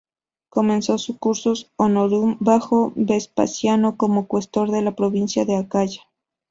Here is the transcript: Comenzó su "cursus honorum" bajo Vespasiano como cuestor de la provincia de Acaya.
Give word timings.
Comenzó 0.49 0.97
su 0.97 1.19
"cursus 1.19 1.71
honorum" 1.75 2.35
bajo 2.39 2.91
Vespasiano 2.95 3.97
como 3.97 4.25
cuestor 4.27 4.71
de 4.71 4.81
la 4.81 4.95
provincia 4.95 5.45
de 5.45 5.55
Acaya. 5.55 6.01